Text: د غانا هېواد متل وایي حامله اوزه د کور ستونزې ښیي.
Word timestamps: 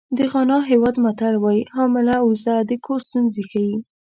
د 0.17 0.19
غانا 0.31 0.57
هېواد 0.69 0.95
متل 1.03 1.35
وایي 1.43 1.61
حامله 1.75 2.15
اوزه 2.25 2.55
د 2.69 2.71
کور 2.85 2.99
ستونزې 3.07 3.41
ښیي. 3.49 3.75